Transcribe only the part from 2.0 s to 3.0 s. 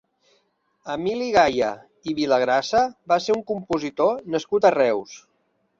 i Vilagrassa